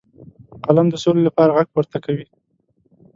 [0.65, 2.25] قلم د سولې لپاره غږ پورته کوي